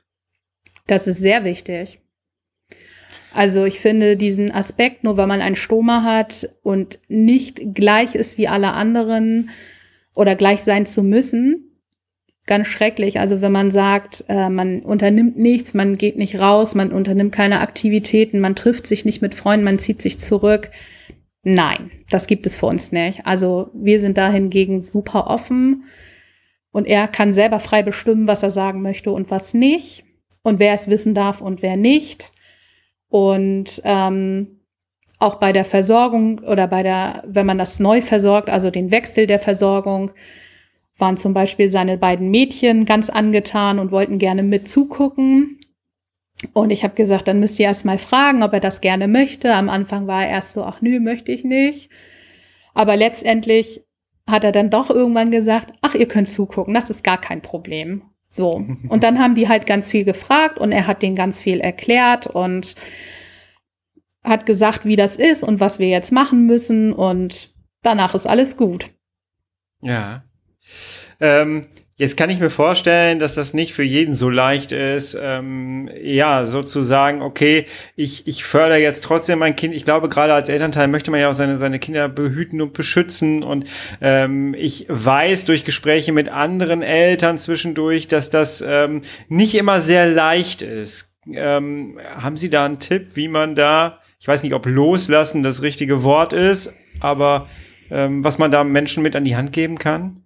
[0.87, 2.01] Das ist sehr wichtig.
[3.35, 8.37] Also ich finde diesen Aspekt, nur weil man ein Stoma hat und nicht gleich ist
[8.37, 9.51] wie alle anderen
[10.15, 11.72] oder gleich sein zu müssen,
[12.47, 13.21] ganz schrecklich.
[13.21, 17.61] Also wenn man sagt, äh, man unternimmt nichts, man geht nicht raus, man unternimmt keine
[17.61, 20.71] Aktivitäten, man trifft sich nicht mit Freunden, man zieht sich zurück.
[21.45, 23.27] Nein, das gibt es für uns nicht.
[23.27, 25.85] Also wir sind da hingegen super offen
[26.73, 30.05] und er kann selber frei bestimmen, was er sagen möchte und was nicht
[30.43, 32.33] und wer es wissen darf und wer nicht.
[33.09, 34.61] Und ähm,
[35.19, 39.27] auch bei der Versorgung oder bei der, wenn man das neu versorgt, also den Wechsel
[39.27, 40.11] der Versorgung,
[41.03, 45.59] waren zum Beispiel seine beiden Mädchen ganz angetan und wollten gerne mit zugucken.
[46.55, 49.53] Und ich habe gesagt, dann müsst ihr erst mal fragen, ob er das gerne möchte.
[49.53, 51.91] Am Anfang war er erst so, ach nö, möchte ich nicht.
[52.73, 53.85] Aber letztendlich
[54.29, 58.03] hat er dann doch irgendwann gesagt, ach, ihr könnt zugucken, das ist gar kein Problem.
[58.31, 58.53] So.
[58.89, 62.29] Und dann haben die halt ganz viel gefragt und er hat denen ganz viel erklärt
[62.29, 62.77] und
[64.23, 67.51] hat gesagt, wie das ist und was wir jetzt machen müssen und
[67.83, 68.91] danach ist alles gut.
[69.81, 70.23] Ja.
[71.21, 75.89] Ähm, jetzt kann ich mir vorstellen, dass das nicht für jeden so leicht ist, ähm,
[76.03, 79.73] ja, sozusagen, okay, ich, ich fördere jetzt trotzdem mein Kind.
[79.73, 83.45] Ich glaube, gerade als Elternteil möchte man ja auch seine, seine Kinder behüten und beschützen.
[83.45, 83.69] Und
[84.01, 90.07] ähm, ich weiß durch Gespräche mit anderen Eltern zwischendurch, dass das ähm, nicht immer sehr
[90.07, 91.15] leicht ist.
[91.31, 95.63] Ähm, haben Sie da einen Tipp, wie man da, ich weiß nicht, ob loslassen das
[95.63, 97.49] richtige Wort ist, aber
[97.93, 100.23] ähm, was man da Menschen mit an die Hand geben kann?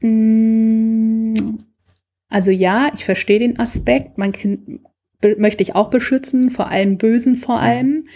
[0.00, 1.34] Mm,
[2.28, 4.18] also ja, ich verstehe den Aspekt.
[4.18, 4.80] Mein Kind
[5.36, 7.62] möchte ich auch beschützen, vor allem Bösen vor mhm.
[7.62, 8.08] allem.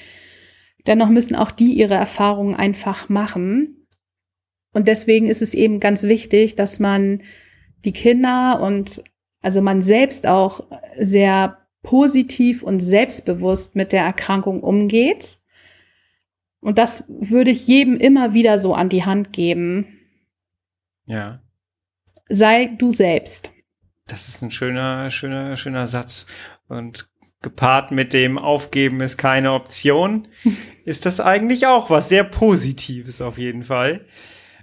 [0.87, 3.87] Dennoch müssen auch die ihre Erfahrungen einfach machen.
[4.73, 7.23] Und deswegen ist es eben ganz wichtig, dass man
[7.85, 9.03] die Kinder und
[9.41, 10.67] also man selbst auch
[10.99, 15.39] sehr positiv und selbstbewusst mit der Erkrankung umgeht.
[16.61, 20.01] Und das würde ich jedem immer wieder so an die Hand geben.
[21.05, 21.44] Ja.
[22.29, 23.53] Sei du selbst.
[24.07, 26.27] Das ist ein schöner, schöner, schöner Satz.
[26.69, 27.09] Und
[27.45, 30.29] gepaart mit dem Aufgeben ist keine Option,
[30.85, 34.07] ist das eigentlich auch was sehr Positives auf jeden Fall.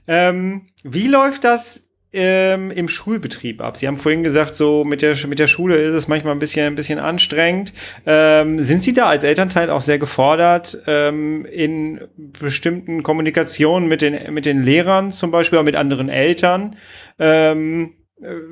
[0.07, 3.77] Ähm, wie läuft das ähm, im Schulbetrieb ab?
[3.77, 6.67] Sie haben vorhin gesagt, so mit der, mit der Schule ist es manchmal ein bisschen,
[6.67, 7.73] ein bisschen anstrengend.
[8.05, 14.33] Ähm, sind Sie da als Elternteil auch sehr gefordert ähm, in bestimmten Kommunikationen mit den,
[14.33, 16.75] mit den Lehrern zum Beispiel oder mit anderen Eltern?
[17.19, 17.93] Ähm,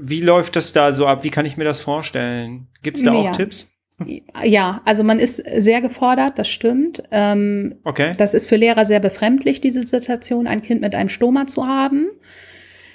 [0.02, 1.24] wie läuft das da so ab?
[1.24, 2.68] Wie kann ich mir das vorstellen?
[2.82, 3.20] Gibt es da ja.
[3.20, 3.70] auch Tipps?
[4.44, 7.04] Ja, also man ist sehr gefordert, das stimmt.
[7.12, 8.14] Ähm, okay.
[8.18, 12.08] Das ist für Lehrer sehr befremdlich, diese Situation, ein Kind mit einem Stoma zu haben.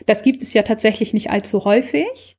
[0.06, 2.36] Das gibt es ja tatsächlich nicht allzu häufig.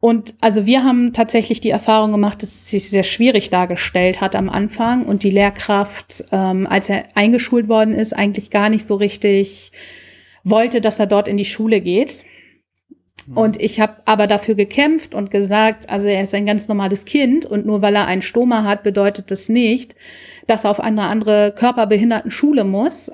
[0.00, 4.34] Und also wir haben tatsächlich die Erfahrung gemacht, dass es sich sehr schwierig dargestellt hat
[4.34, 8.96] am Anfang und die Lehrkraft, ähm, als er eingeschult worden ist, eigentlich gar nicht so
[8.96, 9.70] richtig
[10.42, 12.24] wollte, dass er dort in die Schule geht.
[13.26, 13.36] Mhm.
[13.36, 17.46] Und ich habe aber dafür gekämpft und gesagt, also er ist ein ganz normales Kind
[17.46, 19.94] und nur weil er einen Stoma hat, bedeutet das nicht,
[20.48, 23.08] dass er auf eine andere Körperbehindertenschule muss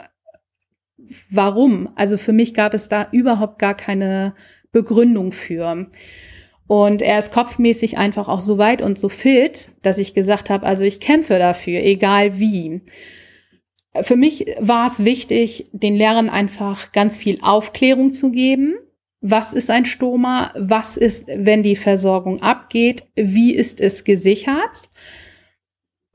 [1.30, 1.88] warum.
[1.94, 4.34] Also für mich gab es da überhaupt gar keine
[4.72, 5.88] Begründung für.
[6.66, 10.66] Und er ist kopfmäßig einfach auch so weit und so fit, dass ich gesagt habe,
[10.66, 12.82] also ich kämpfe dafür, egal wie.
[14.02, 18.74] Für mich war es wichtig, den Lehrern einfach ganz viel Aufklärung zu geben.
[19.20, 20.52] Was ist ein Stoma?
[20.56, 23.04] Was ist, wenn die Versorgung abgeht?
[23.16, 24.90] Wie ist es gesichert?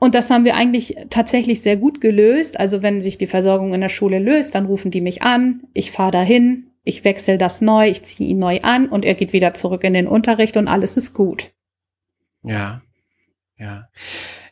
[0.04, 2.60] Und das haben wir eigentlich tatsächlich sehr gut gelöst.
[2.60, 5.94] Also wenn sich die Versorgung in der Schule löst, dann rufen die mich an, ich
[5.94, 9.54] fahre dahin, ich wechsle das neu, ich ziehe ihn neu an und er geht wieder
[9.54, 11.54] zurück in den Unterricht und alles ist gut.
[12.44, 12.82] Ja,
[13.58, 13.88] ja.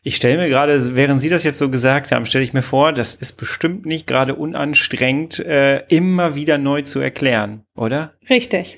[0.04, 2.94] Ich stelle mir gerade, während Sie das jetzt so gesagt haben, stelle ich mir vor,
[2.94, 8.14] das ist bestimmt nicht gerade unanstrengend, äh, immer wieder neu zu erklären, oder?
[8.30, 8.78] Richtig.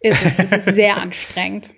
[0.00, 0.38] Ist es.
[0.38, 1.74] es ist sehr anstrengend.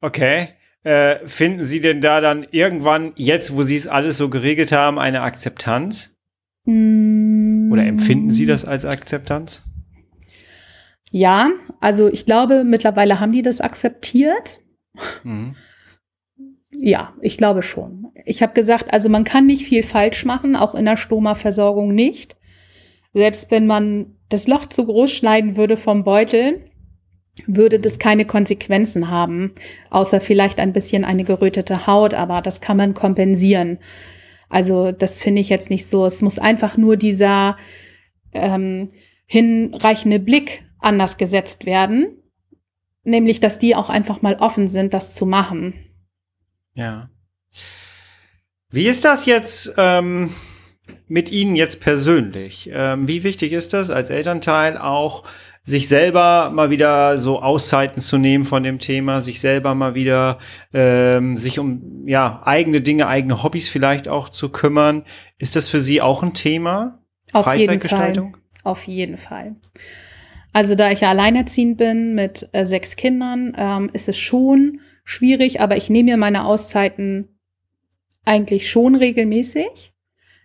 [0.00, 0.48] Okay.
[0.88, 4.98] Äh, finden Sie denn da dann irgendwann, jetzt wo Sie es alles so geregelt haben,
[4.98, 6.16] eine Akzeptanz?
[6.64, 7.70] Mm.
[7.70, 9.64] Oder empfinden Sie das als Akzeptanz?
[11.10, 14.60] Ja, also ich glaube, mittlerweile haben die das akzeptiert.
[15.24, 15.56] Mhm.
[16.70, 18.06] Ja, ich glaube schon.
[18.24, 22.38] Ich habe gesagt, also man kann nicht viel falsch machen, auch in der Stoma-Versorgung nicht.
[23.12, 26.67] Selbst wenn man das Loch zu groß schneiden würde vom Beutel,
[27.46, 29.52] würde das keine Konsequenzen haben,
[29.90, 33.78] außer vielleicht ein bisschen eine gerötete Haut, aber das kann man kompensieren.
[34.48, 36.06] Also das finde ich jetzt nicht so.
[36.06, 37.56] Es muss einfach nur dieser
[38.32, 38.90] ähm,
[39.26, 42.22] hinreichende Blick anders gesetzt werden,
[43.04, 45.74] nämlich dass die auch einfach mal offen sind, das zu machen.
[46.74, 47.10] Ja.
[48.70, 50.30] Wie ist das jetzt ähm,
[51.08, 52.70] mit Ihnen jetzt persönlich?
[52.72, 55.24] Ähm, wie wichtig ist das als Elternteil auch
[55.68, 60.38] sich selber mal wieder so Auszeiten zu nehmen von dem Thema, sich selber mal wieder
[60.72, 65.04] ähm, sich um ja eigene Dinge, eigene Hobbys vielleicht auch zu kümmern.
[65.36, 67.02] Ist das für Sie auch ein Thema?
[67.34, 68.28] Auf Freizeitgestaltung?
[68.28, 68.62] Jeden Fall.
[68.64, 69.56] Auf jeden Fall.
[70.54, 75.60] Also da ich ja alleinerziehend bin mit äh, sechs Kindern, ähm, ist es schon schwierig,
[75.60, 77.28] aber ich nehme mir meine Auszeiten
[78.24, 79.92] eigentlich schon regelmäßig.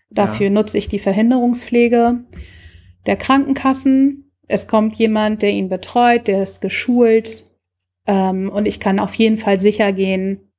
[0.10, 0.52] Dafür ja.
[0.52, 2.26] nutze ich die Verhinderungspflege
[3.06, 4.23] der Krankenkassen
[4.54, 7.44] es kommt jemand, der ihn betreut, der ist geschult
[8.06, 10.52] ähm, und ich kann auf jeden Fall sicher gehen,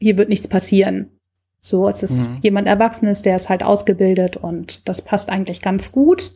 [0.00, 1.12] hier wird nichts passieren.
[1.60, 2.38] So, es ist mhm.
[2.42, 6.32] jemand Erwachsenes, der ist halt ausgebildet und das passt eigentlich ganz gut.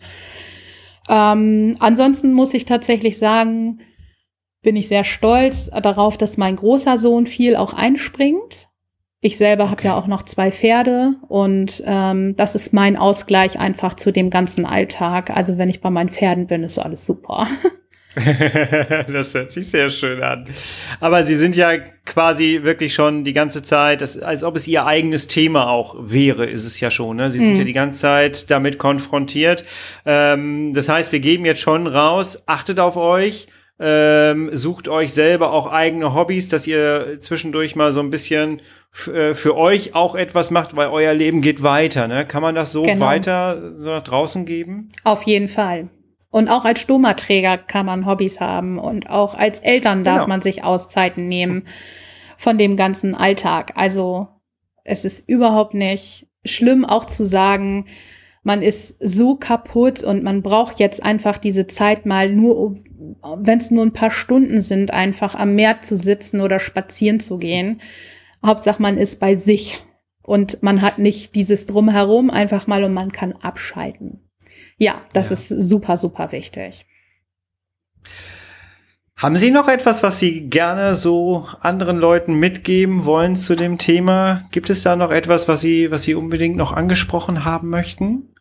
[1.08, 3.80] Ähm, ansonsten muss ich tatsächlich sagen,
[4.62, 8.68] bin ich sehr stolz darauf, dass mein großer Sohn viel auch einspringt.
[9.24, 9.70] Ich selber okay.
[9.70, 14.28] habe ja auch noch zwei Pferde und ähm, das ist mein Ausgleich einfach zu dem
[14.28, 15.30] ganzen Alltag.
[15.30, 17.48] Also wenn ich bei meinen Pferden bin, ist alles super.
[19.08, 20.44] das hört sich sehr schön an.
[21.00, 24.84] Aber Sie sind ja quasi wirklich schon die ganze Zeit, das, als ob es Ihr
[24.84, 27.16] eigenes Thema auch wäre, ist es ja schon.
[27.16, 27.30] Ne?
[27.30, 27.60] Sie sind mhm.
[27.60, 29.64] ja die ganze Zeit damit konfrontiert.
[30.04, 33.48] Ähm, das heißt, wir geben jetzt schon raus, achtet auf euch,
[33.80, 38.62] Ähm, sucht euch selber auch eigene Hobbys, dass ihr zwischendurch mal so ein bisschen
[39.12, 42.06] äh, für euch auch etwas macht, weil euer Leben geht weiter.
[42.06, 42.24] Ne?
[42.24, 43.04] Kann man das so genau.
[43.04, 44.90] weiter so nach draußen geben?
[45.02, 45.88] Auf jeden Fall.
[46.30, 50.28] Und auch als Stomaträger kann man Hobbys haben und auch als Eltern darf genau.
[50.28, 51.64] man sich Auszeiten nehmen
[52.38, 53.72] von dem ganzen Alltag.
[53.76, 54.28] Also
[54.84, 57.86] es ist überhaupt nicht schlimm auch zu sagen,
[58.42, 62.76] man ist so kaputt und man braucht jetzt einfach diese Zeit mal nur,
[63.22, 67.38] wenn es nur ein paar Stunden sind, einfach am Meer zu sitzen oder spazieren zu
[67.38, 67.80] gehen.
[68.44, 69.82] Hauptsache man ist bei sich
[70.22, 74.20] und man hat nicht dieses Drumherum einfach mal und man kann abschalten.
[74.76, 75.34] Ja, das ja.
[75.34, 76.86] ist super, super wichtig.
[79.16, 84.42] Haben Sie noch etwas, was Sie gerne so anderen Leuten mitgeben wollen zu dem Thema?
[84.50, 88.34] Gibt es da noch etwas, was Sie, was Sie unbedingt noch angesprochen haben möchten?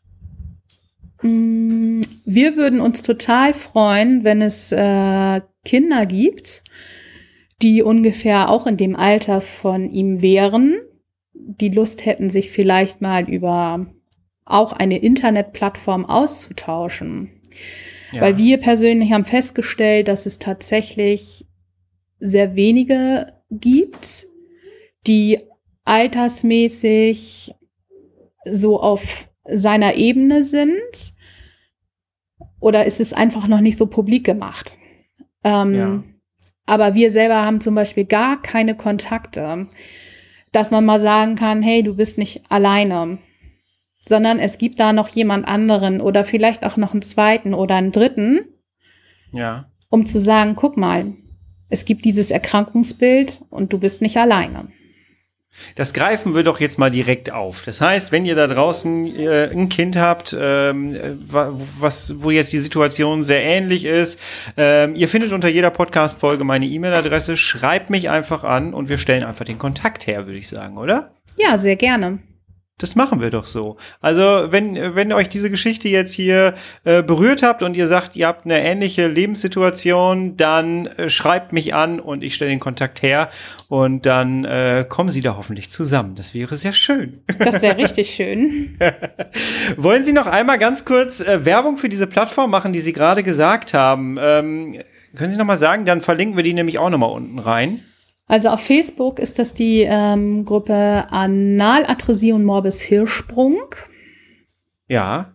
[2.26, 6.64] Wir würden uns total freuen, wenn es äh, Kinder gibt,
[7.62, 10.78] die ungefähr auch in dem Alter von ihm wären,
[11.34, 13.88] die Lust hätten, sich vielleicht mal über
[14.46, 17.42] auch eine Internetplattform auszutauschen.
[18.12, 18.22] Ja.
[18.22, 21.48] Weil wir persönlich haben festgestellt, dass es tatsächlich
[22.20, 24.28] sehr wenige gibt,
[25.08, 25.40] die
[25.86, 27.54] altersmäßig
[28.46, 31.16] so auf seiner Ebene sind.
[32.64, 34.78] Oder ist es einfach noch nicht so publik gemacht?
[35.44, 36.04] Ähm, ja.
[36.66, 39.68] Aber wir selber haben zum Beispiel gar keine Kontakte,
[40.52, 43.20] dass man mal sagen kann, hey, du bist nicht alleine
[44.08, 47.92] sondern es gibt da noch jemand anderen oder vielleicht auch noch einen zweiten oder einen
[47.92, 48.42] dritten.
[49.32, 49.72] Ja.
[49.90, 51.14] Um zu sagen, guck mal,
[51.70, 54.68] es gibt dieses Erkrankungsbild und du bist nicht alleine.
[55.76, 57.64] Das greifen wir doch jetzt mal direkt auf.
[57.66, 60.96] Das heißt, wenn ihr da draußen äh, ein Kind habt, ähm,
[61.30, 64.20] was, wo jetzt die Situation sehr ähnlich ist,
[64.58, 69.24] ähm, ihr findet unter jeder Podcast-Folge meine E-Mail-Adresse, schreibt mich einfach an und wir stellen
[69.24, 71.14] einfach den Kontakt her, würde ich sagen, oder?
[71.38, 72.20] Ja, sehr gerne.
[72.80, 73.78] Das machen wir doch so.
[74.02, 76.56] Also, wenn, wenn euch diese Geschichte jetzt hier
[76.86, 81.76] äh, berührt habt und ihr sagt, ihr habt eine ähnliche Lebenssituation, dann äh, schreibt mich
[81.76, 83.30] an und ich stelle den Kontakt her
[83.68, 86.16] und dann äh, kommen sie da hoffentlich zusammen.
[86.16, 87.22] Das wäre sehr schön.
[87.38, 88.78] Das wäre richtig schön.
[89.78, 93.22] Wollen Sie noch einmal ganz kurz äh, Werbung für diese Plattform machen, die Sie gerade
[93.22, 94.18] gesagt haben?
[94.20, 94.80] Ähm,
[95.16, 95.86] können Sie noch mal sagen?
[95.86, 97.84] Dann verlinken wir die nämlich auch noch mal unten rein.
[98.28, 103.76] Also auf Facebook ist das die ähm, Gruppe Analatresie und Morbus Hirschsprung.
[104.88, 105.34] Ja.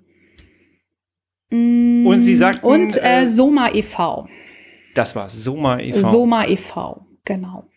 [1.50, 2.66] Mm, und Sie sagten.
[2.66, 4.28] Und äh, äh, Soma e.V.
[4.94, 6.10] Das war Soma e.V.
[6.10, 7.68] Soma e.V., genau.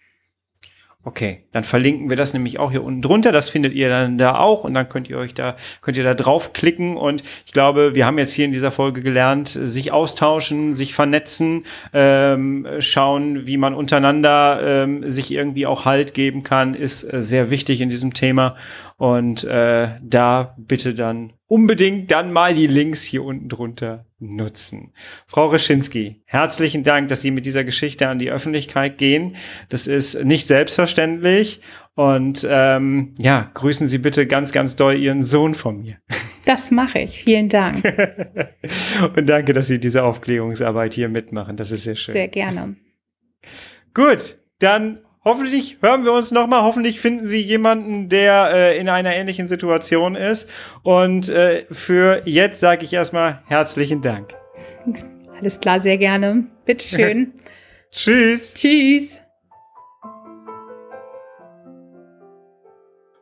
[1.04, 3.32] Okay, dann verlinken wir das nämlich auch hier unten drunter.
[3.32, 6.14] Das findet ihr dann da auch und dann könnt ihr euch da, könnt ihr da
[6.14, 10.94] draufklicken und ich glaube, wir haben jetzt hier in dieser Folge gelernt, sich austauschen, sich
[10.94, 17.24] vernetzen, ähm, schauen, wie man untereinander ähm, sich irgendwie auch Halt geben kann, ist äh,
[17.24, 18.56] sehr wichtig in diesem Thema
[18.98, 24.94] und äh, da bitte dann unbedingt dann mal die Links hier unten drunter nutzen.
[25.28, 29.36] Frau Reschinski, herzlichen Dank, dass Sie mit dieser Geschichte an die Öffentlichkeit gehen.
[29.68, 31.60] Das ist nicht selbstverständlich.
[31.94, 35.98] Und ähm, ja, grüßen Sie bitte ganz, ganz doll Ihren Sohn von mir.
[36.46, 37.22] Das mache ich.
[37.22, 37.84] Vielen Dank.
[39.18, 41.58] Und danke, dass Sie diese Aufklärungsarbeit hier mitmachen.
[41.58, 42.14] Das ist sehr schön.
[42.14, 42.78] Sehr gerne.
[43.94, 46.64] Gut, dann Hoffentlich hören wir uns nochmal.
[46.64, 50.50] Hoffentlich finden Sie jemanden, der äh, in einer ähnlichen Situation ist.
[50.82, 54.34] Und äh, für jetzt sage ich erstmal herzlichen Dank.
[55.40, 56.48] Alles klar, sehr gerne.
[56.66, 57.34] Bitteschön.
[57.92, 58.56] Tschüss.
[58.56, 59.22] Tschüss.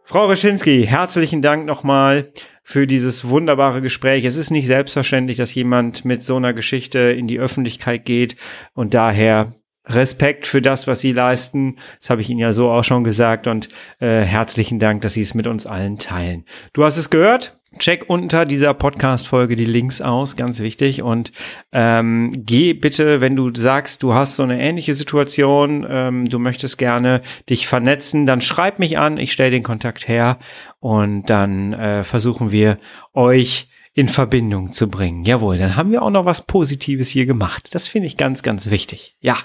[0.04, 2.32] Frau Reschinski, herzlichen Dank nochmal
[2.64, 4.26] für dieses wunderbare Gespräch.
[4.26, 8.36] Es ist nicht selbstverständlich, dass jemand mit so einer Geschichte in die Öffentlichkeit geht
[8.74, 9.54] und daher
[9.86, 11.78] Respekt für das, was Sie leisten.
[12.00, 15.22] Das habe ich Ihnen ja so auch schon gesagt und äh, herzlichen Dank, dass Sie
[15.22, 16.46] es mit uns allen teilen.
[16.74, 17.60] Du hast es gehört.
[17.78, 21.04] Check unter dieser Podcast-Folge die Links aus, ganz wichtig.
[21.04, 21.32] Und
[21.72, 26.80] ähm, geh bitte, wenn du sagst, du hast so eine ähnliche Situation, ähm, du möchtest
[26.80, 30.40] gerne dich vernetzen, dann schreib mich an, ich stelle den Kontakt her
[30.80, 32.80] und dann äh, versuchen wir
[33.14, 33.69] euch
[34.00, 35.26] in Verbindung zu bringen.
[35.26, 37.76] Jawohl, dann haben wir auch noch was Positives hier gemacht.
[37.76, 39.18] Das finde ich ganz, ganz wichtig.
[39.20, 39.38] Ja.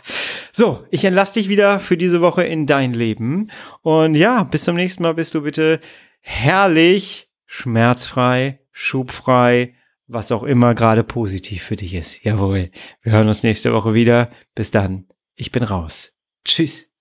[0.53, 3.51] So, ich entlasse dich wieder für diese Woche in dein Leben.
[3.83, 5.81] Und ja, bis zum nächsten Mal bist du bitte
[6.21, 9.75] herrlich, schmerzfrei, schubfrei,
[10.07, 12.23] was auch immer gerade positiv für dich ist.
[12.23, 12.71] Jawohl.
[13.03, 14.31] Wir hören uns nächste Woche wieder.
[14.55, 15.09] Bis dann.
[15.35, 16.13] Ich bin raus.
[16.45, 16.94] Tschüss.